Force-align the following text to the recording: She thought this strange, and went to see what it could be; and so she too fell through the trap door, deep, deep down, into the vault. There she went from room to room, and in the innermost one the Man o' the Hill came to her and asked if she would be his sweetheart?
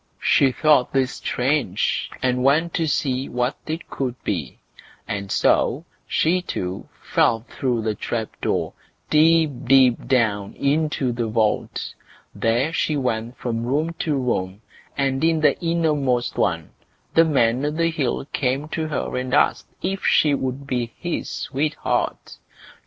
She 0.23 0.51
thought 0.51 0.93
this 0.93 1.11
strange, 1.11 2.09
and 2.23 2.43
went 2.43 2.73
to 2.73 2.87
see 2.87 3.29
what 3.29 3.55
it 3.67 3.87
could 3.87 4.15
be; 4.23 4.57
and 5.07 5.31
so 5.31 5.85
she 6.07 6.41
too 6.41 6.89
fell 7.03 7.41
through 7.41 7.83
the 7.83 7.93
trap 7.93 8.29
door, 8.41 8.73
deep, 9.11 9.51
deep 9.65 10.07
down, 10.07 10.55
into 10.55 11.11
the 11.11 11.27
vault. 11.27 11.93
There 12.33 12.73
she 12.73 12.97
went 12.97 13.37
from 13.37 13.63
room 13.63 13.93
to 13.99 14.15
room, 14.15 14.63
and 14.97 15.23
in 15.23 15.41
the 15.41 15.55
innermost 15.61 16.35
one 16.35 16.71
the 17.13 17.23
Man 17.23 17.63
o' 17.63 17.69
the 17.69 17.91
Hill 17.91 18.25
came 18.33 18.69
to 18.69 18.87
her 18.87 19.15
and 19.17 19.35
asked 19.35 19.67
if 19.83 20.03
she 20.03 20.33
would 20.33 20.65
be 20.65 20.95
his 20.97 21.29
sweetheart? 21.29 22.37